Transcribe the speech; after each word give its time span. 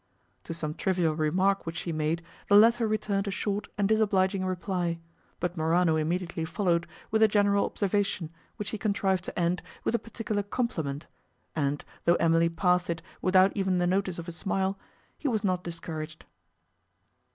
To 0.45 0.53
some 0.55 0.73
trivial 0.73 1.15
remark 1.15 1.67
which 1.67 1.75
she 1.75 1.91
made, 1.91 2.23
the 2.49 2.55
latter 2.55 2.87
returned 2.87 3.27
a 3.27 3.29
short 3.29 3.67
and 3.77 3.87
disobliging 3.87 4.43
reply; 4.43 4.97
but 5.39 5.55
Morano 5.55 5.95
immediately 5.95 6.43
followed 6.43 6.87
with 7.11 7.21
a 7.21 7.27
general 7.27 7.65
observation, 7.67 8.31
which 8.55 8.71
he 8.71 8.79
contrived 8.79 9.23
to 9.25 9.39
end 9.39 9.61
with 9.83 9.93
a 9.93 9.99
particular 9.99 10.41
compliment, 10.41 11.05
and, 11.55 11.85
though 12.05 12.15
Emily 12.15 12.49
passed 12.49 12.89
it 12.89 13.03
without 13.21 13.51
even 13.53 13.77
the 13.77 13.85
notice 13.85 14.17
of 14.17 14.27
a 14.27 14.31
smile, 14.31 14.79
he 15.19 15.27
was 15.27 15.43
not 15.43 15.63
discouraged. 15.63 16.25